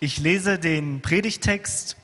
[0.00, 1.96] Ich lese den Predigtext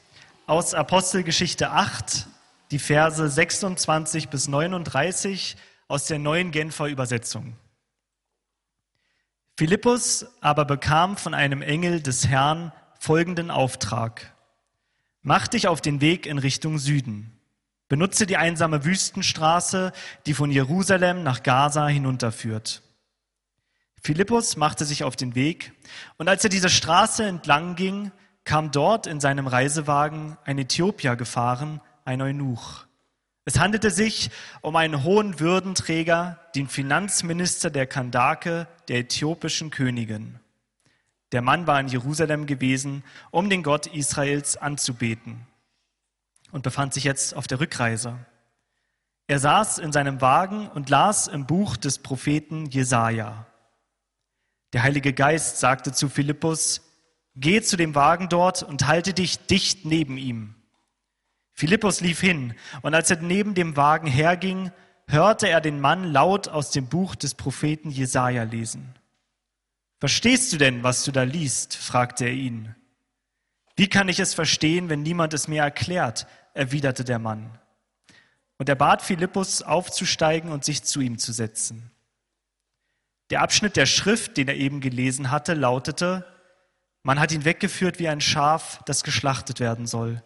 [0.47, 2.27] aus Apostelgeschichte 8,
[2.73, 5.57] die Verse 26 bis 39
[5.87, 7.57] aus der neuen Genfer Übersetzung.
[9.57, 14.35] Philippus aber bekam von einem Engel des Herrn folgenden Auftrag.
[15.23, 17.39] Mach dich auf den Weg in Richtung Süden.
[17.89, 19.93] Benutze die einsame Wüstenstraße,
[20.27, 22.83] die von Jerusalem nach Gaza hinunterführt.
[24.05, 25.73] Philippus machte sich auf den Weg,
[26.19, 28.13] und als er diese Straße entlang ging,
[28.45, 32.85] kam dort in seinem Reisewagen ein Äthiopier gefahren, ein Eunuch.
[33.47, 40.39] Es handelte sich um einen hohen Würdenträger, den Finanzminister der Kandake, der äthiopischen Königin.
[41.33, 45.47] Der Mann war in Jerusalem gewesen, um den Gott Israels anzubeten
[46.53, 48.19] und befand sich jetzt auf der Rückreise.
[49.29, 53.47] Er saß in seinem Wagen und las im Buch des Propheten Jesaja.
[54.75, 56.83] Der Heilige Geist sagte zu Philippus,
[57.37, 60.57] geh zu dem Wagen dort und halte dich dicht neben ihm.
[61.53, 64.73] Philippus lief hin, und als er neben dem Wagen herging,
[65.07, 68.97] hörte er den Mann laut aus dem Buch des Propheten Jesaja lesen.
[70.01, 71.77] Verstehst du denn, was du da liest?
[71.77, 72.75] fragte er ihn.
[73.77, 76.27] Wie kann ich es verstehen, wenn niemand es mir erklärt?
[76.53, 77.61] erwiderte der Mann.
[78.59, 81.93] Und er bat Philippus aufzusteigen und sich zu ihm zu setzen.
[83.31, 86.27] Der Abschnitt der Schrift, den er eben gelesen hatte, lautete,
[87.03, 90.23] man hat ihn weggeführt wie ein Schaf, das geschlachtet werden soll.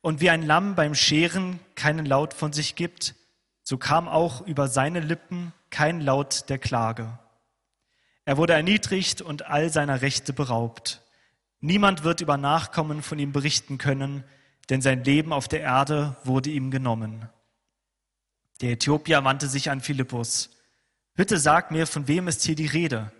[0.00, 3.14] Und wie ein Lamm beim Scheren keinen Laut von sich gibt,
[3.62, 7.18] so kam auch über seine Lippen kein Laut der Klage.
[8.24, 11.02] Er wurde erniedrigt und all seiner Rechte beraubt.
[11.60, 14.24] Niemand wird über Nachkommen von ihm berichten können,
[14.70, 17.28] denn sein Leben auf der Erde wurde ihm genommen.
[18.60, 20.50] Der Äthiopier wandte sich an Philippus.
[21.14, 23.12] Bitte sag mir, von wem ist hier die Rede?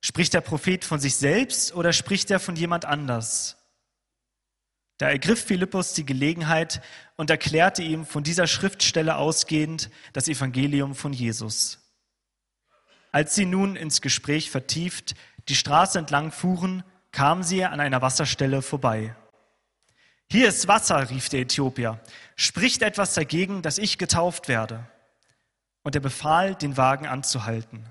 [0.00, 3.56] Spricht der Prophet von sich selbst oder spricht er von jemand anders?
[4.98, 6.82] Da ergriff Philippus die Gelegenheit
[7.16, 11.78] und erklärte ihm von dieser Schriftstelle ausgehend das Evangelium von Jesus.
[13.12, 15.14] Als sie nun ins Gespräch vertieft
[15.48, 19.16] die Straße entlang fuhren, kamen sie an einer Wasserstelle vorbei.
[20.30, 21.98] Hier ist Wasser, rief der Äthiopier.
[22.36, 24.86] Spricht etwas dagegen, dass ich getauft werde?
[25.82, 27.86] Und er befahl, den Wagen anzuhalten.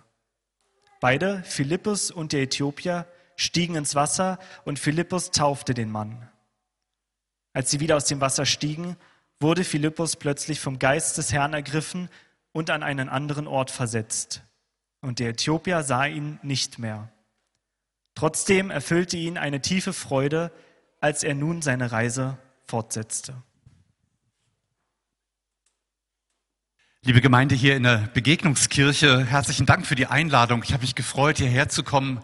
[1.00, 3.06] Beide, Philippus und der Äthiopier,
[3.36, 6.30] stiegen ins Wasser und Philippus taufte den Mann.
[7.54, 8.98] Als sie wieder aus dem Wasser stiegen,
[9.40, 12.10] wurde Philippus plötzlich vom Geist des Herrn ergriffen
[12.52, 14.44] und an einen anderen Ort versetzt.
[15.02, 17.10] Und der Äthiopier sah ihn nicht mehr.
[18.16, 20.52] Trotzdem erfüllte ihn eine tiefe Freude,
[21.00, 23.42] als er nun seine Reise fortsetzte.
[27.06, 30.64] Liebe Gemeinde hier in der Begegnungskirche, herzlichen Dank für die Einladung.
[30.66, 32.20] Ich habe mich gefreut, hierher zu kommen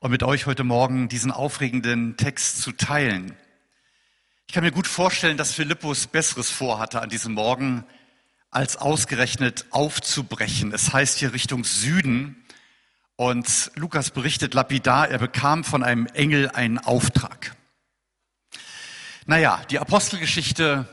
[0.00, 3.34] und mit euch heute Morgen diesen aufregenden Text zu teilen.
[4.46, 7.84] Ich kann mir gut vorstellen, dass Philippus Besseres vorhatte an diesem Morgen,
[8.50, 10.74] als ausgerechnet aufzubrechen.
[10.74, 12.36] Es heißt hier Richtung Süden.
[13.16, 17.56] Und Lukas berichtet lapidar, er bekam von einem Engel einen Auftrag.
[19.24, 20.86] Naja, die Apostelgeschichte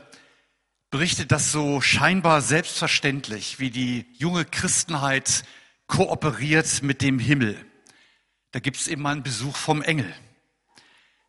[0.90, 5.44] berichtet das so scheinbar selbstverständlich, wie die junge Christenheit
[5.86, 7.56] kooperiert mit dem Himmel.
[8.52, 10.12] Da gibt es immer einen Besuch vom Engel.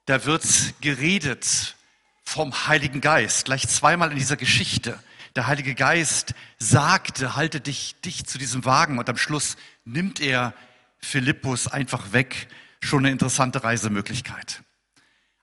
[0.06, 0.46] Da wird
[0.81, 1.75] geredet
[2.23, 5.00] vom Heiligen Geist, gleich zweimal in dieser Geschichte.
[5.35, 10.53] Der Heilige Geist sagte, halte dich dicht zu diesem Wagen und am Schluss nimmt er
[11.00, 12.47] Philippus einfach weg.
[12.81, 14.63] Schon eine interessante Reisemöglichkeit.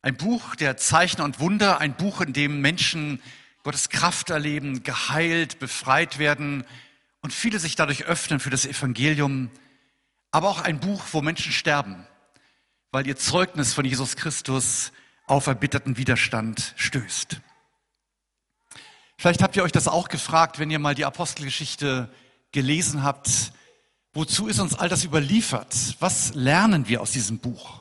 [0.03, 3.21] Ein Buch der Zeichen und Wunder, ein Buch, in dem Menschen
[3.65, 6.65] Gottes Kraft erleben, geheilt, befreit werden
[7.23, 9.51] und viele sich dadurch öffnen für das Evangelium,
[10.31, 12.07] aber auch ein Buch, wo Menschen sterben,
[12.93, 14.93] weil ihr Zeugnis von Jesus Christus
[15.27, 17.41] auf erbitterten Widerstand stößt.
[19.17, 22.13] Vielleicht habt ihr euch das auch gefragt, wenn ihr mal die Apostelgeschichte
[22.53, 23.55] gelesen habt.
[24.13, 25.75] Wozu ist uns all das überliefert?
[26.01, 27.81] Was lernen wir aus diesem Buch?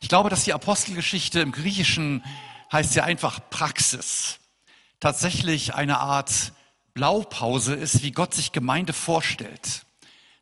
[0.00, 2.24] Ich glaube, dass die Apostelgeschichte im Griechischen
[2.72, 4.38] heißt ja einfach Praxis
[5.02, 6.52] tatsächlich eine Art
[6.94, 9.84] Blaupause ist, wie Gott sich Gemeinde vorstellt.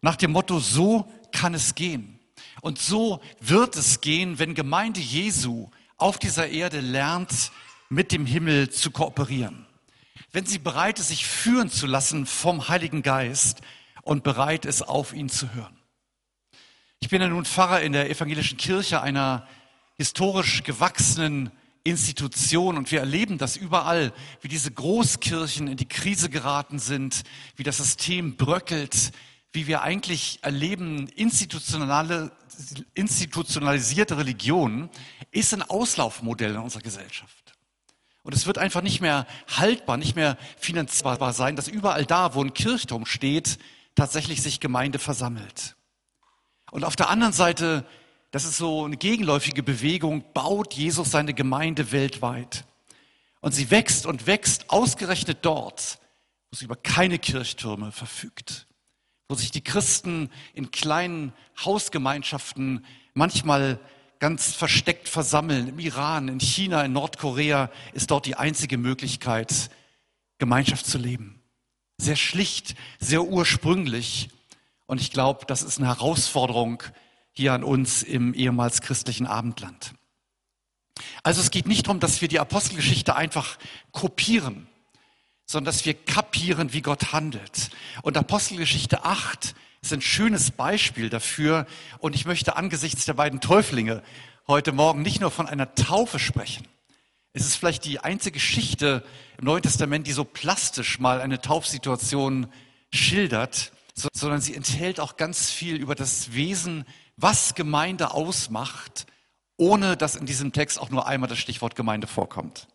[0.03, 2.21] Nach dem Motto, so kann es gehen.
[2.61, 7.53] Und so wird es gehen, wenn Gemeinde Jesu auf dieser Erde lernt,
[7.89, 9.67] mit dem Himmel zu kooperieren.
[10.31, 13.63] Wenn sie bereit ist, sich führen zu lassen vom Heiligen Geist
[14.03, 15.79] und bereit ist, auf ihn zu hören.
[17.01, 19.49] Ich bin ja nun Pfarrer in der evangelischen Kirche einer
[19.97, 21.51] historisch gewachsenen
[21.85, 27.23] Institution und wir erleben das überall, wie diese Großkirchen in die Krise geraten sind,
[27.57, 29.13] wie das System bröckelt,
[29.53, 32.33] wie wir eigentlich erleben institutionelle
[32.95, 34.91] institutionalisierte Religion
[35.31, 37.55] ist ein Auslaufmodell in unserer Gesellschaft.
[38.23, 42.43] Und es wird einfach nicht mehr haltbar, nicht mehr finanzierbar sein, dass überall da, wo
[42.43, 43.59] ein Kirchturm steht,
[43.95, 45.77] tatsächlich sich Gemeinde versammelt.
[46.71, 47.87] Und auf der anderen Seite,
[48.31, 52.65] das ist so eine gegenläufige Bewegung, baut Jesus seine Gemeinde weltweit.
[53.41, 55.99] Und sie wächst und wächst ausgerechnet dort,
[56.51, 58.67] wo sie über keine Kirchtürme verfügt,
[59.29, 61.33] wo sich die Christen in kleinen
[61.65, 62.85] Hausgemeinschaften
[63.15, 63.81] manchmal
[64.21, 65.69] ganz versteckt versammeln.
[65.69, 69.71] Im Iran, in China, in Nordkorea ist dort die einzige Möglichkeit,
[70.39, 71.41] Gemeinschaft zu leben.
[71.99, 74.29] Sehr schlicht, sehr ursprünglich.
[74.87, 76.83] Und ich glaube, das ist eine Herausforderung
[77.41, 79.95] hier an uns im ehemals christlichen Abendland.
[81.23, 83.59] Also es geht nicht darum, dass wir die Apostelgeschichte einfach
[83.93, 84.67] kopieren,
[85.47, 87.71] sondern dass wir kapieren, wie Gott handelt.
[88.03, 91.67] Und Apostelgeschichte 8 ist ein schönes Beispiel dafür.
[91.99, 94.03] Und ich möchte angesichts der beiden Täuflinge
[94.47, 96.69] heute Morgen nicht nur von einer Taufe sprechen.
[97.33, 99.03] Es ist vielleicht die einzige Geschichte
[99.39, 102.53] im Neuen Testament, die so plastisch mal eine Taufsituation
[102.93, 103.73] schildert,
[104.13, 106.85] sondern sie enthält auch ganz viel über das Wesen,
[107.21, 109.07] was Gemeinde ausmacht
[109.61, 112.67] ohne dass in diesem Text auch nur einmal das Stichwort Gemeinde vorkommt.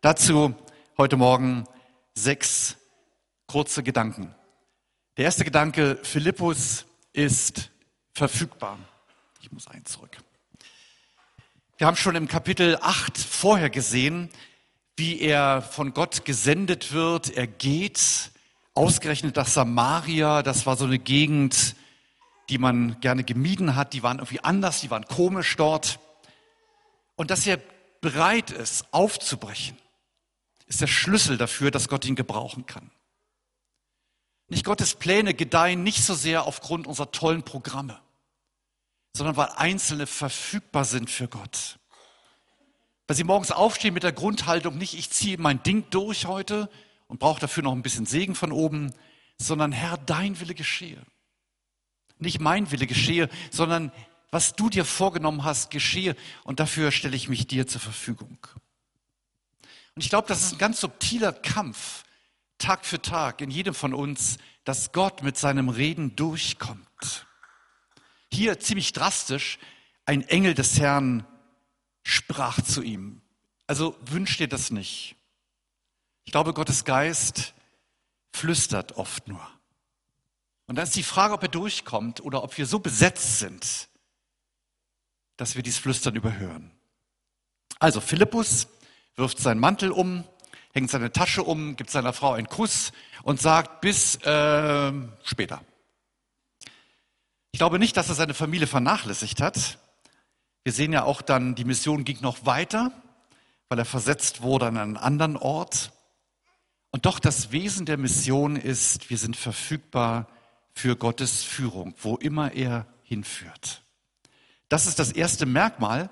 [0.00, 0.56] Dazu
[0.98, 1.68] heute Morgen
[2.14, 2.76] sechs
[3.46, 4.34] kurze Gedanken.
[5.16, 7.70] Der erste Gedanke, Philippus ist
[8.12, 8.76] verfügbar.
[9.40, 10.18] Ich muss einen zurück.
[11.78, 14.30] Wir haben schon im Kapitel 8 vorher gesehen,
[14.96, 17.30] wie er von Gott gesendet wird.
[17.30, 18.32] Er geht
[18.74, 20.42] ausgerechnet nach Samaria.
[20.42, 21.76] Das war so eine Gegend,
[22.48, 25.98] die man gerne gemieden hat, die waren irgendwie anders, die waren komisch dort.
[27.16, 27.58] Und dass er
[28.00, 29.78] bereit ist, aufzubrechen,
[30.66, 32.90] ist der Schlüssel dafür, dass Gott ihn gebrauchen kann.
[34.48, 38.00] Nicht Gottes Pläne gedeihen nicht so sehr aufgrund unserer tollen Programme,
[39.16, 41.78] sondern weil Einzelne verfügbar sind für Gott.
[43.06, 46.68] Weil sie morgens aufstehen mit der Grundhaltung, nicht ich ziehe mein Ding durch heute
[47.06, 48.92] und brauche dafür noch ein bisschen Segen von oben,
[49.38, 51.02] sondern Herr, dein Wille geschehe
[52.22, 53.92] nicht mein Wille geschehe, sondern
[54.30, 58.38] was du dir vorgenommen hast, geschehe und dafür stelle ich mich dir zur Verfügung.
[59.94, 62.04] Und ich glaube, das ist ein ganz subtiler Kampf,
[62.56, 67.26] Tag für Tag, in jedem von uns, dass Gott mit seinem Reden durchkommt.
[68.32, 69.58] Hier ziemlich drastisch,
[70.06, 71.26] ein Engel des Herrn
[72.02, 73.20] sprach zu ihm.
[73.66, 75.16] Also wünscht dir das nicht.
[76.24, 77.52] Ich glaube, Gottes Geist
[78.32, 79.46] flüstert oft nur.
[80.66, 83.88] Und dann ist die Frage, ob er durchkommt oder ob wir so besetzt sind,
[85.36, 86.70] dass wir dies Flüstern überhören.
[87.78, 88.68] Also Philippus
[89.16, 90.24] wirft seinen Mantel um,
[90.72, 92.92] hängt seine Tasche um, gibt seiner Frau einen Kuss
[93.22, 94.92] und sagt bis äh,
[95.24, 95.62] später.
[97.50, 99.78] Ich glaube nicht, dass er seine Familie vernachlässigt hat.
[100.64, 102.92] Wir sehen ja auch dann, die Mission ging noch weiter,
[103.68, 105.92] weil er versetzt wurde an einen anderen Ort.
[106.92, 110.28] Und doch das Wesen der Mission ist, wir sind verfügbar
[110.74, 113.82] für Gottes Führung, wo immer er hinführt.
[114.68, 116.10] Das ist das erste Merkmal,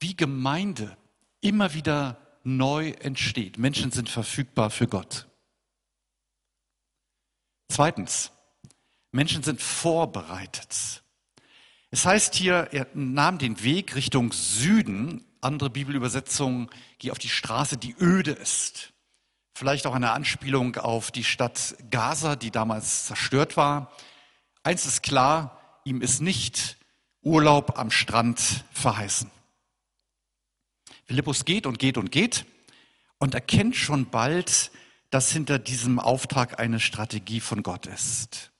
[0.00, 0.96] wie Gemeinde
[1.40, 3.58] immer wieder neu entsteht.
[3.58, 5.28] Menschen sind verfügbar für Gott.
[7.68, 8.32] Zweitens,
[9.12, 11.02] Menschen sind vorbereitet.
[11.90, 15.24] Es heißt hier, er nahm den Weg Richtung Süden.
[15.40, 18.92] Andere Bibelübersetzungen, geh auf die Straße, die öde ist.
[19.54, 23.92] Vielleicht auch eine Anspielung auf die Stadt Gaza, die damals zerstört war.
[24.62, 26.78] Eins ist klar, ihm ist nicht
[27.22, 29.30] Urlaub am Strand verheißen.
[31.04, 32.46] Philippus geht und geht und geht
[33.18, 34.70] und erkennt schon bald,
[35.10, 38.50] dass hinter diesem Auftrag eine Strategie von Gott ist.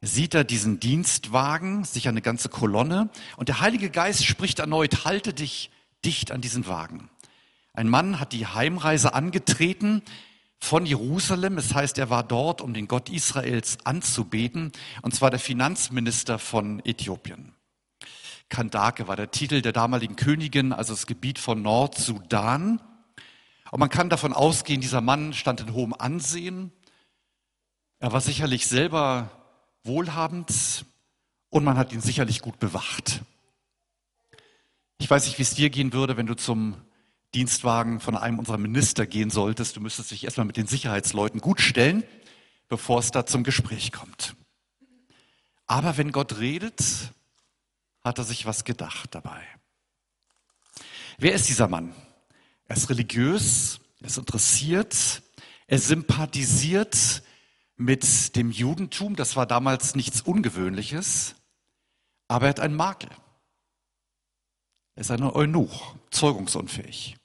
[0.00, 5.34] Sieht er diesen Dienstwagen, sich eine ganze Kolonne, und der Heilige Geist spricht erneut, halte
[5.34, 5.70] dich
[6.06, 7.09] dicht an diesen Wagen.
[7.80, 10.02] Ein Mann hat die Heimreise angetreten
[10.58, 11.56] von Jerusalem.
[11.56, 14.70] Es das heißt, er war dort, um den Gott Israels anzubeten,
[15.00, 17.54] und zwar der Finanzminister von Äthiopien.
[18.50, 22.82] Kandake war der Titel der damaligen Königin, also das Gebiet von Nordsudan.
[23.70, 26.72] Und man kann davon ausgehen, dieser Mann stand in hohem Ansehen.
[27.98, 29.30] Er war sicherlich selber
[29.84, 30.84] wohlhabend
[31.48, 33.22] und man hat ihn sicherlich gut bewacht.
[34.98, 36.76] Ich weiß nicht, wie es dir gehen würde, wenn du zum
[37.34, 41.60] Dienstwagen von einem unserer Minister gehen solltest, du müsstest dich erstmal mit den Sicherheitsleuten gut
[41.60, 42.02] stellen,
[42.68, 44.34] bevor es da zum Gespräch kommt.
[45.66, 46.82] Aber wenn Gott redet,
[48.02, 49.42] hat er sich was gedacht dabei.
[51.18, 51.94] Wer ist dieser Mann?
[52.64, 55.22] Er ist religiös, er ist interessiert,
[55.66, 57.22] er sympathisiert
[57.76, 61.36] mit dem Judentum, das war damals nichts Ungewöhnliches.
[62.26, 63.10] Aber er hat einen Makel.
[64.94, 67.19] Er ist ein Eunuch, zeugungsunfähig.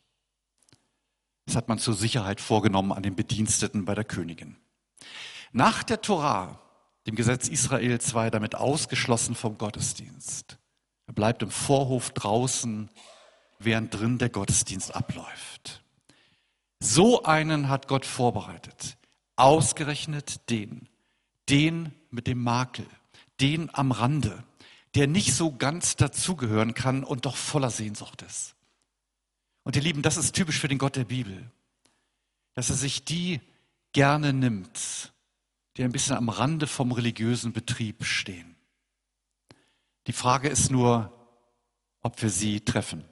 [1.46, 4.58] Das hat man zur Sicherheit vorgenommen an den Bediensteten bei der Königin.
[5.52, 6.60] Nach der Torah,
[7.08, 10.58] dem Gesetz Israels, war damit ausgeschlossen vom Gottesdienst.
[11.08, 12.90] Er bleibt im Vorhof draußen,
[13.60, 15.84] während drin der Gottesdienst abläuft.
[16.80, 18.98] So einen hat Gott vorbereitet.
[19.36, 20.90] Ausgerechnet den.
[21.50, 22.88] Den mit dem Makel.
[23.40, 24.44] Den am Rande.
[24.96, 28.55] Der nicht so ganz dazugehören kann und doch voller Sehnsucht ist.
[29.66, 31.52] Und ihr Lieben, das ist typisch für den Gott der Bibel.
[32.54, 33.42] Dass er sich die
[33.92, 35.12] gerne nimmt,
[35.76, 38.56] die ein bisschen am Rande vom religiösen Betrieb stehen.
[40.08, 41.12] Die Frage ist nur,
[42.02, 43.04] ob wir sie treffen.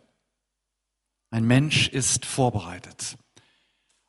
[1.31, 3.17] Ein Mensch ist vorbereitet.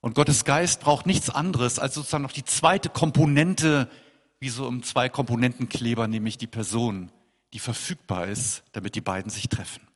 [0.00, 3.90] Und Gottes Geist braucht nichts anderes als sozusagen noch die zweite Komponente,
[4.38, 7.10] wie so im Zwei-Komponenten-Kleber, nämlich die Person,
[7.54, 9.88] die verfügbar ist, damit die beiden sich treffen.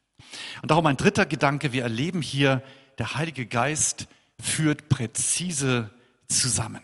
[0.63, 2.63] Und darum ein dritter Gedanke, wir erleben hier,
[2.99, 4.09] der Heilige Geist
[4.41, 5.91] führt präzise
[6.29, 6.83] zusammen.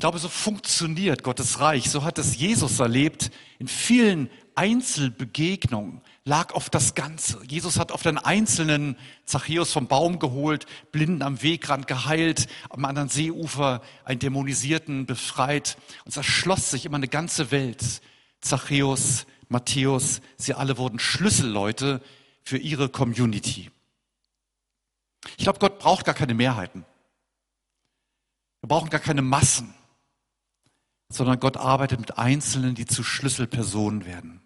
[0.00, 1.90] Ich glaube, so funktioniert Gottes Reich.
[1.90, 3.30] So hat es Jesus erlebt.
[3.58, 7.38] In vielen Einzelbegegnungen lag auf das Ganze.
[7.46, 13.10] Jesus hat auf den einzelnen Zachäus vom Baum geholt, Blinden am Wegrand geheilt, am anderen
[13.10, 15.76] Seeufer einen Dämonisierten befreit.
[16.06, 18.00] Und es erschloss sich immer eine ganze Welt.
[18.40, 22.00] Zachäus, Matthäus, sie alle wurden Schlüsselleute
[22.42, 23.70] für ihre Community.
[25.36, 26.86] Ich glaube, Gott braucht gar keine Mehrheiten.
[28.62, 29.74] Wir brauchen gar keine Massen
[31.10, 34.40] sondern Gott arbeitet mit Einzelnen, die zu Schlüsselpersonen werden.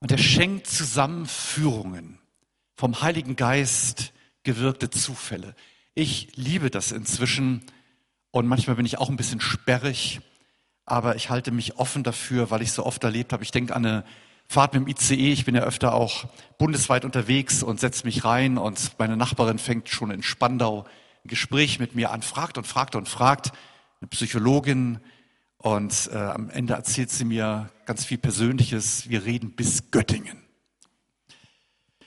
[0.00, 2.18] Und er schenkt Zusammenführungen
[2.76, 4.12] vom Heiligen Geist
[4.44, 5.54] gewirkte Zufälle.
[5.94, 7.62] Ich liebe das inzwischen
[8.30, 10.20] und manchmal bin ich auch ein bisschen sperrig,
[10.86, 13.42] aber ich halte mich offen dafür, weil ich so oft erlebt habe.
[13.42, 14.04] Ich denke an eine
[14.48, 15.32] Fahrt mit dem ICE.
[15.32, 16.26] Ich bin ja öfter auch
[16.56, 20.84] bundesweit unterwegs und setze mich rein und meine Nachbarin fängt schon in Spandau
[21.24, 23.52] ein Gespräch mit mir an, fragt und fragt und fragt.
[24.00, 25.00] Eine Psychologin,
[25.66, 29.08] und äh, am Ende erzählt sie mir ganz viel Persönliches.
[29.08, 30.42] Wir reden bis Göttingen.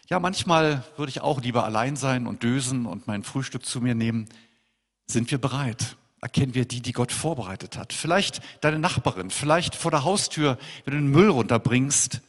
[0.08, 3.96] Ja, manchmal würde ich auch lieber allein sein und dösen und mein Frühstück zu mir
[3.96, 4.30] nehmen.
[5.08, 5.98] Sind wir bereit?
[6.22, 7.94] Erkennen wir die, die Gott vorbereitet hat?
[7.94, 12.22] Vielleicht deine Nachbarin, vielleicht vor der Haustür, wenn du den Müll runterbringst.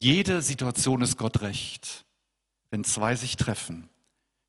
[0.00, 2.04] Jede Situation ist Gott recht,
[2.70, 3.88] wenn zwei sich treffen.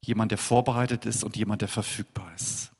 [0.03, 2.71] Jemand, der vorbereitet ist und jemand, der verfügbar ist.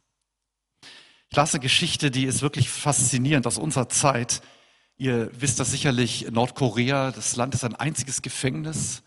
[1.30, 4.42] Ich las eine Geschichte, die ist wirklich faszinierend aus unserer Zeit.
[4.98, 9.04] Ihr wisst das sicherlich, Nordkorea, das Land ist ein einziges Gefängnis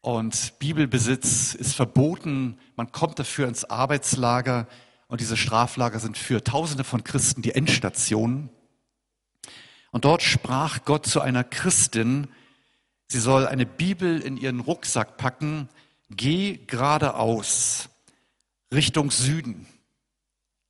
[0.00, 2.58] und Bibelbesitz ist verboten.
[2.76, 4.66] Man kommt dafür ins Arbeitslager
[5.08, 8.50] und diese Straflager sind für Tausende von Christen die Endstation.
[9.90, 12.28] Und dort sprach Gott zu einer Christin,
[13.08, 15.68] sie soll eine Bibel in ihren Rucksack packen,
[16.10, 17.88] geh geradeaus
[18.72, 19.66] Richtung Süden.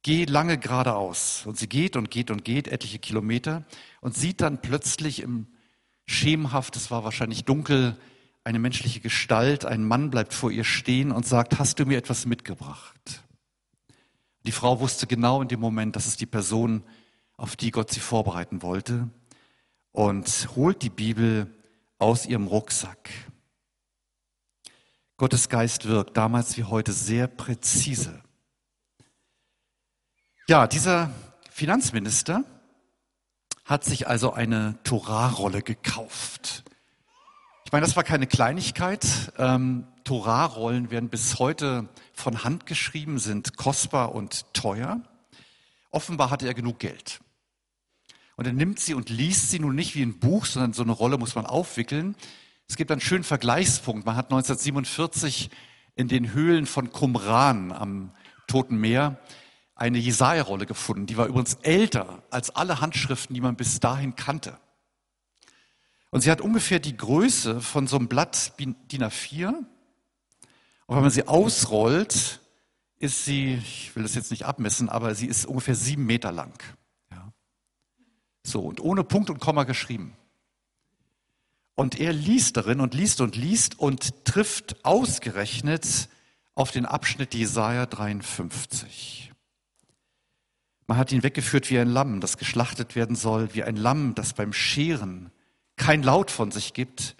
[0.02, 1.45] Geh lange geradeaus.
[1.45, 3.64] Und sie geht und geht und geht, etliche Kilometer,
[4.00, 5.49] und sieht dann plötzlich im
[6.07, 7.97] schemenhaft, es war wahrscheinlich dunkel,
[8.45, 12.25] eine menschliche Gestalt, ein Mann bleibt vor ihr stehen und sagt, hast du mir etwas
[12.25, 13.25] mitgebracht?
[14.49, 16.83] Die Frau wusste genau in dem Moment, das ist die Person,
[17.37, 19.11] auf die Gott sie vorbereiten wollte,
[19.93, 21.55] und holt die Bibel
[21.99, 23.11] aus ihrem Rucksack.
[25.19, 28.23] Gottes Geist wirkt damals wie heute sehr präzise.
[30.47, 31.11] Ja, dieser
[31.50, 32.43] Finanzminister
[33.67, 36.64] hat sich also eine Torah-Rolle gekauft.
[37.68, 39.06] Ich meine, das war keine Kleinigkeit.
[39.37, 45.02] Ähm, Torah-Rollen werden bis heute von Hand geschrieben, sind kostbar und teuer.
[45.90, 47.20] Offenbar hatte er genug Geld.
[48.37, 50.92] Und er nimmt sie und liest sie nun nicht wie ein Buch, sondern so eine
[50.92, 52.16] Rolle muss man aufwickeln.
[52.68, 54.06] Es gibt einen schönen Vergleichspunkt.
[54.06, 55.50] Man hat 1947
[55.94, 58.14] in den Höhlen von Qumran am
[58.46, 59.20] Toten Meer
[59.75, 61.04] eine Jesaja-Rolle gefunden.
[61.04, 64.58] Die war übrigens älter als alle Handschriften, die man bis dahin kannte.
[66.10, 69.48] Und sie hat ungefähr die Größe von so einem Blatt DIN A4.
[69.48, 69.66] Und
[70.96, 72.40] wenn man sie ausrollt,
[72.98, 76.62] ist sie, ich will das jetzt nicht abmessen, aber sie ist ungefähr sieben Meter lang.
[77.10, 77.32] Ja.
[78.42, 80.16] So, und ohne Punkt und Komma geschrieben.
[81.74, 86.08] Und er liest darin und liest und liest und trifft ausgerechnet
[86.54, 89.32] auf den Abschnitt Jesaja 53.
[90.88, 94.32] Man hat ihn weggeführt wie ein Lamm, das geschlachtet werden soll, wie ein Lamm, das
[94.32, 95.30] beim Scheren
[95.78, 97.16] kein Laut von sich gibt.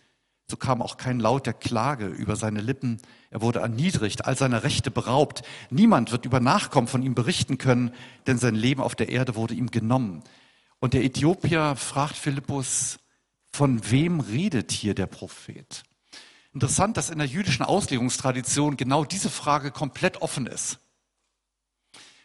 [0.51, 3.01] So kam auch kein Laut der Klage über seine Lippen.
[3.31, 5.43] Er wurde erniedrigt, all seiner Rechte beraubt.
[5.71, 7.93] Niemand wird über Nachkommen von ihm berichten können,
[8.27, 10.23] denn sein Leben auf der Erde wurde ihm genommen.
[10.81, 12.99] Und der Äthiopier fragt Philippus,
[13.53, 15.83] von wem redet hier der Prophet?
[16.55, 20.79] Interessant, dass in der jüdischen Auslegungstradition genau diese Frage komplett offen ist.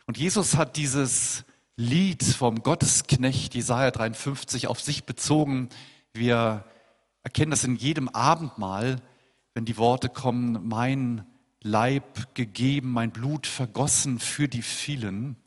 [0.06, 1.44] Und Jesus hat dieses
[1.76, 5.70] Lied vom Gottesknecht Jesaja 53 auf sich bezogen.
[6.14, 6.64] Wir
[7.24, 9.02] erkennen das in jedem Abendmahl,
[9.56, 11.26] wenn die Worte kommen, mein
[11.62, 15.38] Leib gegeben, mein Blut vergossen für die vielen.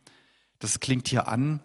[0.59, 1.61] Das klingt hier an.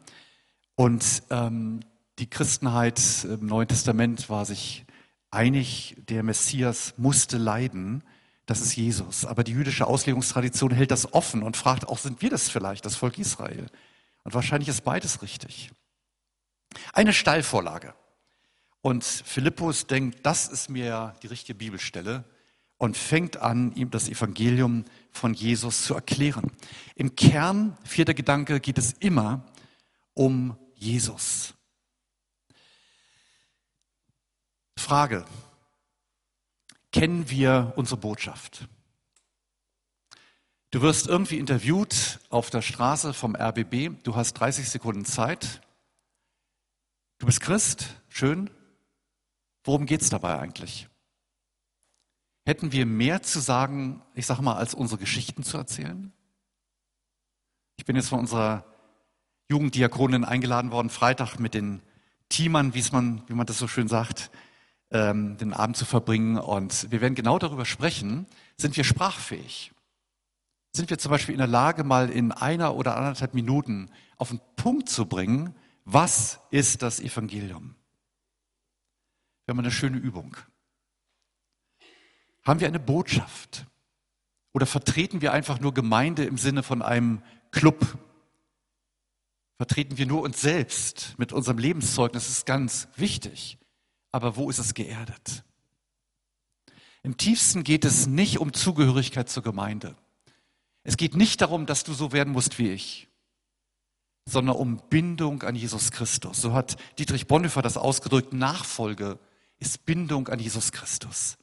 [0.76, 1.80] Und ähm,
[2.20, 4.86] die Christenheit im Neuen Testament war sich
[5.32, 8.04] einig, der Messias musste leiden.
[8.46, 9.26] Das ist Jesus.
[9.26, 12.96] Aber die jüdische Auslegungstradition hält das offen und fragt auch, sind wir das vielleicht, das
[12.96, 13.66] Volk Israel?
[14.24, 15.72] Und wahrscheinlich ist beides richtig.
[16.94, 17.96] Eine Steilvorlage.
[18.82, 22.24] Und Philippus denkt, das ist mir die richtige Bibelstelle
[22.78, 26.52] und fängt an, ihm das Evangelium von Jesus zu erklären.
[26.96, 29.46] Im Kern, vierter Gedanke, geht es immer
[30.16, 31.54] um Jesus.
[34.78, 35.26] Frage,
[36.92, 38.68] kennen wir unsere Botschaft?
[40.72, 45.62] Du wirst irgendwie interviewt auf der Straße vom RBB, du hast 30 Sekunden Zeit,
[47.20, 48.50] du bist Christ, schön,
[49.64, 50.88] worum geht es dabei eigentlich?
[52.46, 56.12] Hätten wir mehr zu sagen, ich sage mal, als unsere Geschichten zu erzählen?
[57.78, 58.66] Ich bin jetzt von unserer
[59.50, 61.82] Jugenddiakonin eingeladen worden, Freitag mit den
[62.30, 64.32] Teamern, wie man, wie man das so schön sagt,
[64.90, 66.38] ähm, den Abend zu verbringen.
[66.38, 68.26] Und wir werden genau darüber sprechen,
[68.58, 69.72] sind wir sprachfähig?
[70.74, 74.40] Sind wir zum Beispiel in der Lage, mal in einer oder anderthalb Minuten auf den
[74.56, 75.54] Punkt zu bringen,
[75.84, 77.76] was ist das Evangelium?
[79.52, 80.38] Wir haben eine schöne Übung.
[82.46, 83.66] Haben wir eine Botschaft?
[84.54, 87.98] Oder vertreten wir einfach nur Gemeinde im Sinne von einem Club?
[89.58, 92.24] Vertreten wir nur uns selbst mit unserem Lebenszeugnis?
[92.28, 93.58] Das ist ganz wichtig.
[94.14, 95.44] Aber wo ist es geerdet?
[97.04, 99.98] Im tiefsten geht es nicht um Zugehörigkeit zur Gemeinde.
[100.86, 103.10] Es geht nicht darum, dass du so werden musst wie ich,
[104.26, 106.40] sondern um Bindung an Jesus Christus.
[106.40, 108.32] So hat Dietrich Bonhoeffer das ausgedrückt.
[108.32, 109.20] Nachfolge
[109.62, 111.38] ist Bindung an Jesus Christus.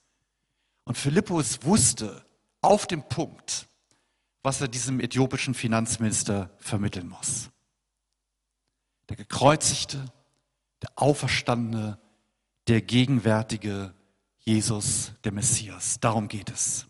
[0.84, 2.24] Und Philippus wusste
[2.60, 3.68] auf dem Punkt,
[4.42, 7.48] was er diesem äthiopischen Finanzminister vermitteln muss.
[9.08, 10.04] Der gekreuzigte,
[10.82, 11.98] der auferstandene,
[12.66, 13.94] der gegenwärtige
[14.38, 16.00] Jesus, der Messias.
[16.00, 16.86] Darum geht es.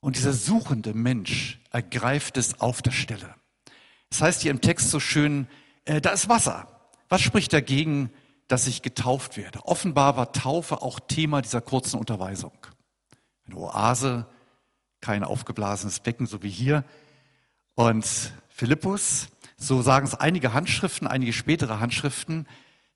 [0.00, 3.34] Und dieser suchende Mensch ergreift es auf der Stelle.
[4.10, 5.46] Das heißt hier im Text so schön,
[5.84, 6.90] äh, da ist Wasser.
[7.08, 8.10] Was spricht dagegen,
[8.48, 9.64] dass ich getauft werde.
[9.64, 12.52] Offenbar war Taufe auch Thema dieser kurzen Unterweisung.
[13.46, 14.26] Eine Oase,
[15.00, 16.84] kein aufgeblasenes Becken, so wie hier.
[17.74, 18.06] Und
[18.48, 22.46] Philippus, so sagen es einige Handschriften, einige spätere Handschriften,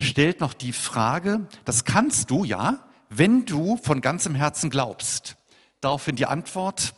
[0.00, 5.36] stellt noch die Frage, das kannst du ja, wenn du von ganzem Herzen glaubst.
[5.80, 6.94] Daraufhin die Antwort,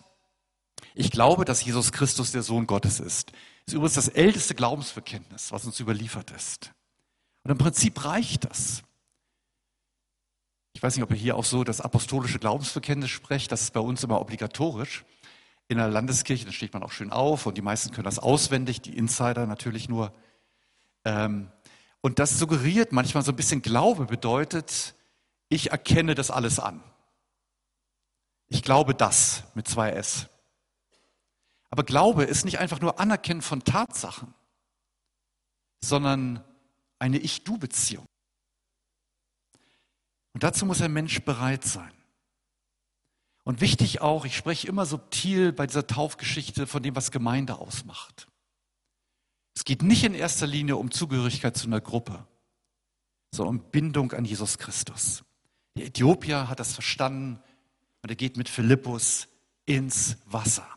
[0.94, 3.32] ich glaube, dass Jesus Christus der Sohn Gottes ist.
[3.64, 6.72] Das ist übrigens das älteste Glaubensbekenntnis, was uns überliefert ist.
[7.42, 8.82] Und im Prinzip reicht das.
[10.72, 13.50] Ich weiß nicht, ob ihr hier auch so das apostolische Glaubensbekenntnis sprecht.
[13.52, 15.04] Das ist bei uns immer obligatorisch.
[15.68, 18.80] In der Landeskirche, da steht man auch schön auf und die meisten können das auswendig,
[18.80, 20.12] die Insider natürlich nur.
[21.04, 21.50] Ähm,
[22.00, 24.94] und das suggeriert manchmal so ein bisschen Glaube bedeutet,
[25.48, 26.82] ich erkenne das alles an.
[28.48, 30.28] Ich glaube das mit zwei S.
[31.70, 34.34] Aber Glaube ist nicht einfach nur Anerkennen von Tatsachen,
[35.82, 36.42] sondern
[37.00, 38.06] eine Ich-Du-Beziehung.
[40.32, 41.92] Und dazu muss ein Mensch bereit sein.
[43.42, 48.28] Und wichtig auch, ich spreche immer subtil bei dieser Taufgeschichte von dem, was Gemeinde ausmacht.
[49.56, 52.26] Es geht nicht in erster Linie um Zugehörigkeit zu einer Gruppe,
[53.34, 55.24] sondern um Bindung an Jesus Christus.
[55.76, 57.40] Der Äthiopier hat das verstanden
[58.02, 59.26] und er geht mit Philippus
[59.66, 60.68] ins Wasser.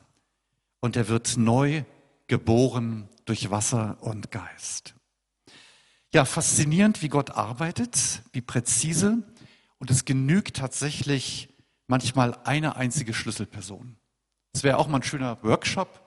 [0.80, 1.84] Und er wird neu
[2.28, 4.96] geboren durch Wasser und Geist.
[6.13, 9.23] Ja, faszinierend, wie Gott arbeitet, wie präzise.
[9.80, 11.49] Und es genügt tatsächlich
[11.88, 13.95] manchmal eine einzige Schlüsselperson.
[14.54, 16.02] Es wäre auch mal ein schöner Workshop,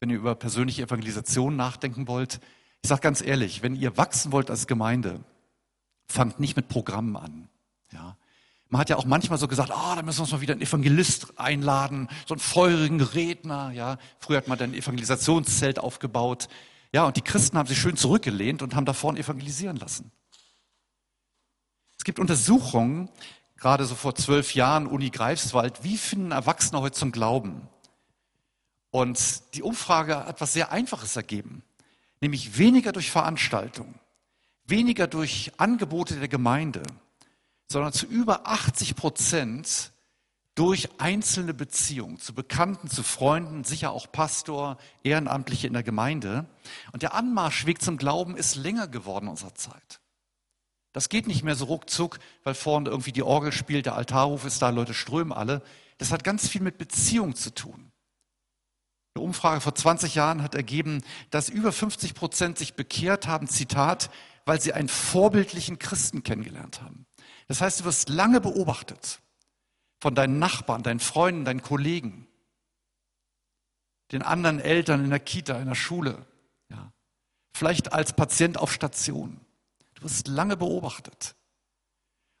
[0.00, 2.40] wenn ihr über persönliche Evangelisation nachdenken wollt.
[2.82, 5.20] Ich sage ganz ehrlich, wenn ihr wachsen wollt als Gemeinde,
[6.08, 7.50] fangt nicht mit Programmen an.
[7.92, 8.16] Ja.
[8.70, 10.54] Man hat ja auch manchmal so gesagt, ah, oh, da müssen wir uns mal wieder
[10.54, 13.70] einen Evangelist einladen, so einen feurigen Redner.
[13.72, 13.98] Ja.
[14.18, 16.48] Früher hat man dann ein Evangelisationszelt aufgebaut.
[16.92, 20.12] Ja, und die Christen haben sich schön zurückgelehnt und haben da vorne evangelisieren lassen.
[21.96, 23.08] Es gibt Untersuchungen,
[23.56, 27.68] gerade so vor zwölf Jahren, Uni Greifswald, wie finden Erwachsene heute zum Glauben?
[28.90, 31.62] Und die Umfrage hat was sehr Einfaches ergeben,
[32.20, 33.98] nämlich weniger durch Veranstaltungen,
[34.64, 36.82] weniger durch Angebote der Gemeinde,
[37.70, 39.92] sondern zu über 80 Prozent
[40.54, 46.46] durch einzelne Beziehungen zu Bekannten, zu Freunden, sicher auch Pastor, Ehrenamtliche in der Gemeinde.
[46.92, 50.00] Und der Anmarschweg zum Glauben ist länger geworden in unserer Zeit.
[50.92, 54.60] Das geht nicht mehr so ruckzuck, weil vorne irgendwie die Orgel spielt, der Altarruf ist
[54.60, 55.62] da, Leute strömen alle.
[55.96, 57.90] Das hat ganz viel mit Beziehung zu tun.
[59.14, 64.10] Eine Umfrage vor 20 Jahren hat ergeben, dass über 50 Prozent sich bekehrt haben, Zitat,
[64.44, 67.06] weil sie einen vorbildlichen Christen kennengelernt haben.
[67.48, 69.22] Das heißt, du wirst lange beobachtet
[70.02, 72.26] von deinen Nachbarn, deinen Freunden, deinen Kollegen,
[74.10, 76.26] den anderen Eltern in der Kita, in der Schule,
[76.70, 76.92] ja.
[77.52, 79.40] vielleicht als Patient auf Station.
[79.94, 81.36] Du wirst lange beobachtet.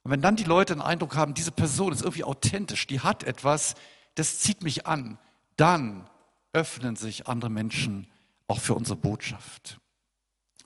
[0.02, 3.22] Und wenn dann die Leute den Eindruck haben, diese Person ist irgendwie authentisch, die hat
[3.22, 3.76] etwas,
[4.16, 5.16] das zieht mich an,
[5.56, 6.10] dann
[6.52, 8.08] öffnen sich andere Menschen
[8.48, 9.78] auch für unsere Botschaft.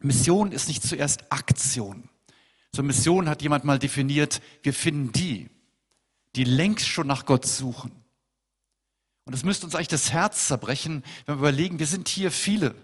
[0.00, 2.09] Mission ist nicht zuerst Aktion.
[2.74, 5.50] So Mission hat jemand mal definiert, wir finden die,
[6.37, 7.92] die längst schon nach Gott suchen.
[9.25, 12.75] Und es müsste uns eigentlich das Herz zerbrechen, wenn wir überlegen, wir sind hier viele,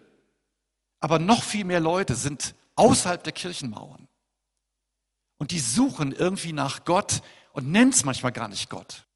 [0.99, 4.09] aber noch viel mehr Leute sind außerhalb der Kirchenmauern.
[5.39, 9.07] Und die suchen irgendwie nach Gott und nennen es manchmal gar nicht Gott.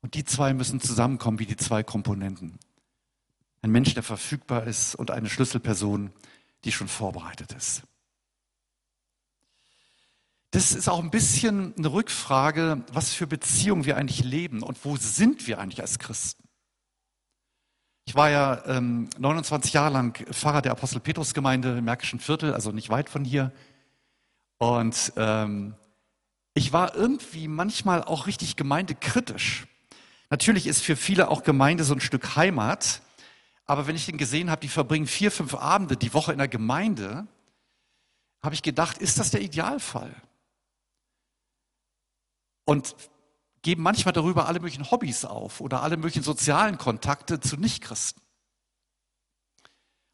[0.00, 2.58] Und die zwei müssen zusammenkommen wie die zwei Komponenten.
[3.62, 6.12] Ein Mensch, der verfügbar ist und eine Schlüsselperson,
[6.64, 7.82] die schon vorbereitet ist.
[10.54, 14.96] Das ist auch ein bisschen eine Rückfrage, was für Beziehungen wir eigentlich leben und wo
[14.96, 16.44] sind wir eigentlich als Christen.
[18.04, 22.54] Ich war ja ähm, 29 Jahre lang Pfarrer der Apostel Petrus Gemeinde im Märkischen Viertel,
[22.54, 23.50] also nicht weit von hier.
[24.58, 25.74] Und ähm,
[26.54, 29.66] ich war irgendwie manchmal auch richtig gemeindekritisch.
[30.30, 33.02] Natürlich ist für viele auch Gemeinde so ein Stück Heimat.
[33.66, 36.46] Aber wenn ich den gesehen habe, die verbringen vier, fünf Abende die Woche in der
[36.46, 37.26] Gemeinde,
[38.40, 40.14] habe ich gedacht, ist das der Idealfall?
[42.64, 42.94] Und
[43.62, 48.22] geben manchmal darüber alle möglichen Hobbys auf oder alle möglichen sozialen Kontakte zu Nichtchristen.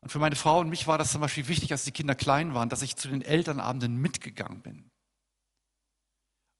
[0.00, 2.54] Und für meine Frau und mich war das zum Beispiel wichtig, als die Kinder klein
[2.54, 4.90] waren, dass ich zu den Elternabenden mitgegangen bin.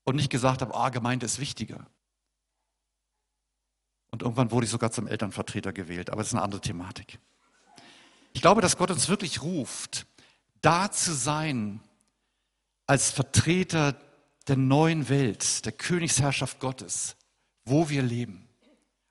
[0.05, 1.87] Und nicht gesagt habe, ah, Gemeinde ist wichtiger.
[4.11, 7.21] Und irgendwann wurde ich sogar zum Elternvertreter gewählt, aber das ist eine andere Thematik.
[8.33, 10.07] Ich glaube, dass Gott uns wirklich ruft,
[10.61, 11.81] da zu sein
[12.87, 13.97] als Vertreter
[14.49, 17.17] der neuen Welt, der Königsherrschaft Gottes,
[17.65, 18.49] wo wir leben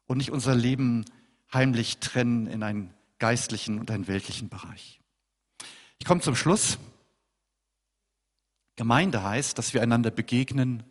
[0.08, 1.06] und nicht unser Leben
[1.54, 5.00] heimlich trennen in einen geistlichen und einen weltlichen Bereich.
[6.00, 6.80] Ich komme zum Schluss.
[8.76, 10.84] Gemeinde heißt, dass wir einander begegnen,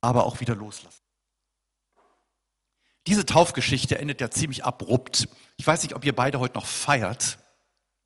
[0.00, 1.02] aber auch wieder loslassen.
[3.06, 5.28] Diese Taufgeschichte endet ja ziemlich abrupt.
[5.56, 7.38] Ich weiß nicht, ob ihr beide heute noch feiert.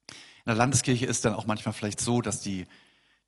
[0.09, 2.66] In der Landeskirche ist dann auch manchmal vielleicht so, dass die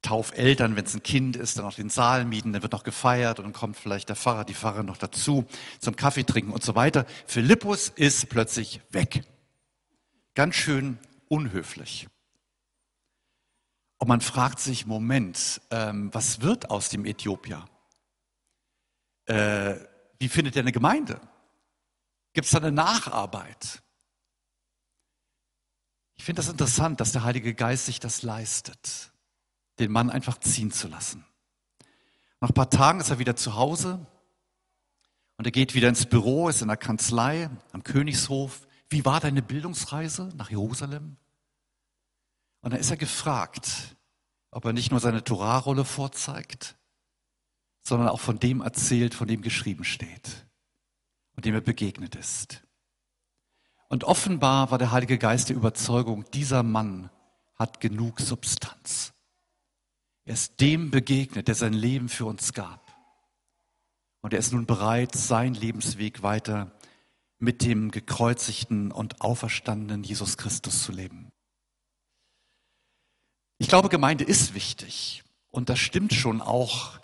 [0.03, 3.39] Taufeltern, wenn es ein Kind ist, dann auch den Saal mieten, dann wird noch gefeiert
[3.39, 5.47] und dann kommt vielleicht der Pfarrer, die Pfarrer noch dazu
[5.79, 7.07] zum Kaffee trinken und so weiter.
[7.27, 9.25] Philippus ist plötzlich weg.
[10.35, 12.09] Ganz schön unhöflich.
[13.99, 17.65] Und man fragt sich, Moment, ähm, was wird aus dem Äthiopier?
[19.27, 19.77] Äh,
[20.19, 21.21] wie findet er eine Gemeinde?
[22.33, 23.83] Gibt es da eine Nacharbeit?
[26.17, 29.12] Ich finde das interessant, dass der Heilige Geist sich das leistet
[29.79, 31.25] den Mann einfach ziehen zu lassen.
[32.41, 34.07] Nach ein paar Tagen ist er wieder zu Hause
[35.37, 38.67] und er geht wieder ins Büro, ist in der Kanzlei am Königshof.
[38.89, 41.17] Wie war deine Bildungsreise nach Jerusalem?
[42.61, 43.97] Und da ist er gefragt,
[44.51, 46.77] ob er nicht nur seine Torahrolle vorzeigt,
[47.83, 50.47] sondern auch von dem erzählt, von dem geschrieben steht
[51.35, 52.63] und dem er begegnet ist.
[53.89, 57.11] Und offenbar war der Heilige Geist der Überzeugung, dieser Mann
[57.57, 59.12] hat genug Substanz.
[60.25, 62.81] Er ist dem begegnet, der sein Leben für uns gab.
[64.21, 66.71] Und er ist nun bereit, seinen Lebensweg weiter
[67.39, 71.33] mit dem gekreuzigten und auferstandenen Jesus Christus zu leben.
[73.59, 75.25] Ich glaube, Gemeinde ist wichtig.
[75.51, 77.01] Und das stimmt schon auch.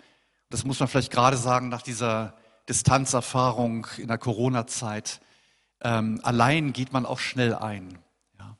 [0.49, 2.37] Das muss man vielleicht gerade sagen nach dieser
[2.69, 5.19] Distanzerfahrung in der Corona-Zeit.
[5.81, 7.99] Ähm, allein geht man auch schnell ein.
[8.37, 8.57] Ja.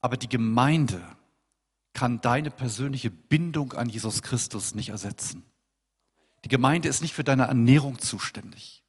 [0.00, 1.02] Aber die Gemeinde,
[1.94, 5.44] kann deine persönliche Bindung an Jesus Christus nicht ersetzen.
[6.44, 8.82] Die Gemeinde ist nicht für deine Ernährung zuständig.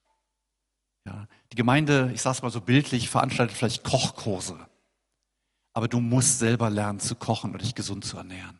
[1.06, 4.58] Ja, die Gemeinde, ich sage es mal so bildlich, veranstaltet vielleicht Kochkurse.
[5.72, 8.60] Aber du musst selber lernen zu kochen und dich gesund zu ernähren.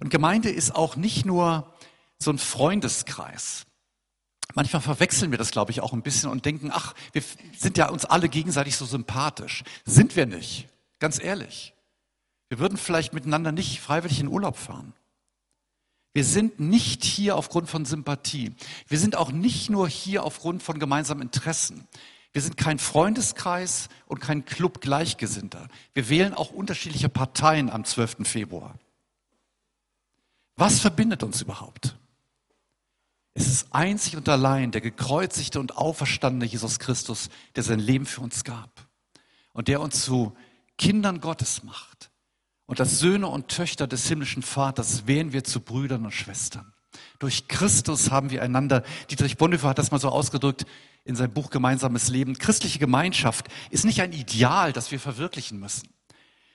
[0.00, 1.74] Und Gemeinde ist auch nicht nur
[2.18, 3.66] so ein Freundeskreis.
[4.54, 7.22] Manchmal verwechseln wir das, glaube ich, auch ein bisschen und denken, ach, wir
[7.56, 9.64] sind ja uns alle gegenseitig so sympathisch.
[9.84, 10.68] Sind wir nicht.
[10.98, 11.71] Ganz ehrlich.
[12.52, 14.92] Wir würden vielleicht miteinander nicht freiwillig in Urlaub fahren.
[16.12, 18.52] Wir sind nicht hier aufgrund von Sympathie.
[18.86, 21.88] Wir sind auch nicht nur hier aufgrund von gemeinsamen Interessen.
[22.34, 25.66] Wir sind kein Freundeskreis und kein Club Gleichgesinnter.
[25.94, 28.28] Wir wählen auch unterschiedliche Parteien am 12.
[28.28, 28.78] Februar.
[30.54, 31.96] Was verbindet uns überhaupt?
[33.32, 38.20] Es ist einzig und allein der gekreuzigte und auferstandene Jesus Christus, der sein Leben für
[38.20, 38.86] uns gab
[39.54, 40.36] und der uns zu
[40.76, 42.11] Kindern Gottes macht.
[42.72, 46.72] Und als Söhne und Töchter des himmlischen Vaters werden wir zu Brüdern und Schwestern.
[47.18, 50.64] Durch Christus haben wir einander, Dietrich Bonhoeffer hat das mal so ausgedrückt
[51.04, 55.90] in seinem Buch Gemeinsames Leben, christliche Gemeinschaft ist nicht ein Ideal, das wir verwirklichen müssen,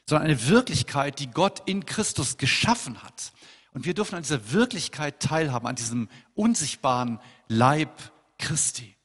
[0.07, 3.31] sondern eine Wirklichkeit, die Gott in Christus geschaffen hat.
[3.73, 7.91] Und wir dürfen an dieser Wirklichkeit teilhaben, an diesem unsichtbaren Leib
[8.39, 8.95] Christi.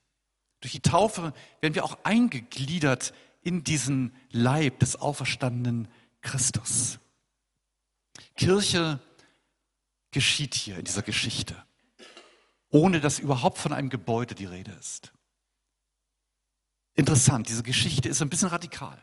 [0.63, 5.89] Durch die Taufe werden wir auch eingegliedert in diesen Leib des auferstandenen
[6.23, 6.99] Christus.
[8.35, 9.01] Kirche
[10.11, 11.57] geschieht hier in dieser Geschichte,
[12.69, 15.13] ohne dass überhaupt von einem Gebäude die Rede ist.
[16.95, 19.03] Interessant, diese Geschichte ist ein bisschen radikal.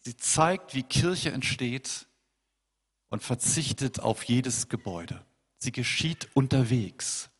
[0.00, 2.06] Sie zeigt, wie Kirche entsteht
[3.10, 5.24] und verzichtet auf jedes Gebäude.
[5.58, 7.30] Sie geschieht unterwegs.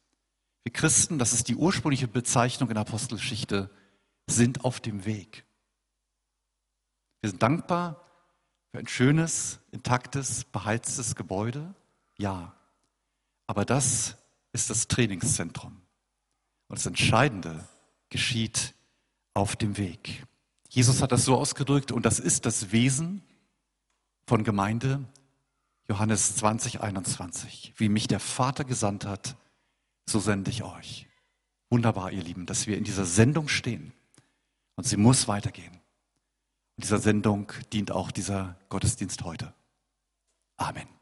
[0.65, 3.71] Wir Christen, das ist die ursprüngliche Bezeichnung in der Apostelgeschichte,
[4.27, 5.47] sind auf dem Weg.
[7.21, 8.08] Wir sind dankbar
[8.71, 11.75] für ein schönes, intaktes, beheiztes Gebäude.
[12.19, 12.55] Ja,
[13.47, 14.17] aber das
[14.53, 15.81] ist das Trainingszentrum.
[16.69, 17.67] Und das Entscheidende
[18.11, 18.75] geschieht
[19.35, 20.27] auf dem Weg.
[20.69, 23.23] Jesus hat das so ausgedrückt und das ist das Wesen
[24.27, 25.05] von Gemeinde.
[25.89, 27.73] Johannes 20, 21.
[27.77, 29.37] Wie mich der Vater gesandt hat,
[30.05, 31.09] so sende ich euch.
[31.71, 33.93] Wunderbar, ihr Lieben, dass wir in dieser Sendung stehen.
[34.77, 35.78] Und sie muss weitergehen.
[36.79, 39.53] Dieser Sendung dient auch dieser Gottesdienst heute.
[40.57, 40.98] Amen.